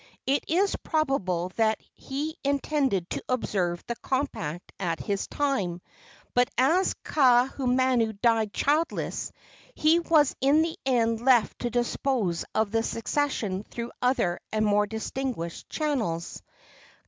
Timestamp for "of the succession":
12.55-13.63